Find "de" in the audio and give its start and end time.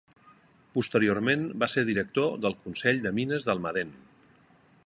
3.07-3.15